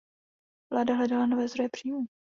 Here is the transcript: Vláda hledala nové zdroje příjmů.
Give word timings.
Vláda 0.73 0.93
hledala 0.95 1.25
nové 1.27 1.47
zdroje 1.47 1.69
příjmů. 1.69 2.05